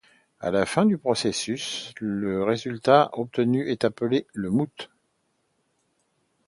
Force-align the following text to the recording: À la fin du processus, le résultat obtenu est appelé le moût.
À 0.39 0.49
la 0.49 0.65
fin 0.65 0.87
du 0.87 0.97
processus, 0.97 1.93
le 1.99 2.43
résultat 2.43 3.11
obtenu 3.13 3.69
est 3.69 3.83
appelé 3.83 4.25
le 4.33 4.49
moût. 4.49 4.67